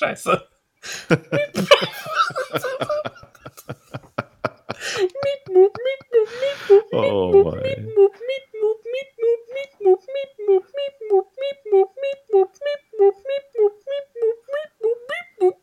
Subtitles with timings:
[0.00, 0.32] Scheiße.
[1.10, 1.68] Mietmup,
[5.84, 14.38] Mietmup, Mietmup, Mietmup, Mietmup, Mietmup, Mietmup, Mietmup, Mietmup, Mietmup, Mietmup, Mietmup, Mietmup, Mietmup, Mietmup, Mietmup,
[14.52, 15.56] Mietmup, Mietmup.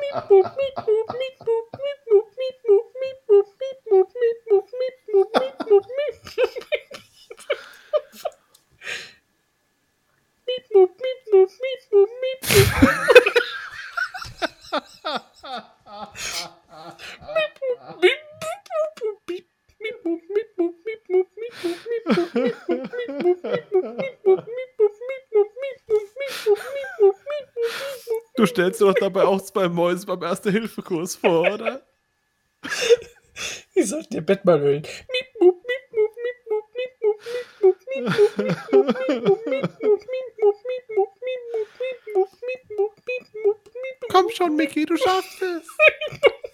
[0.00, 1.08] Mietmup, Mietmup,
[28.36, 31.86] Du stellst doch dabei auch zwei Mäuse beim Erste-Hilfe-Kurs vor, oder?
[33.74, 34.82] Ich sollte dir Bett mal hören.
[44.16, 45.68] Komm schon, Mickey, du schaffst es.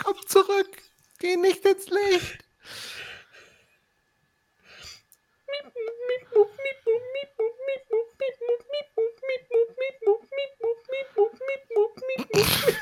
[0.02, 0.82] Komm zurück.
[1.20, 2.44] Geh nicht ins Licht.
[12.26, 12.72] Mip,